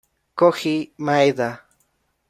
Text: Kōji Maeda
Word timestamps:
Kōji 0.35 0.93
Maeda 0.97 1.49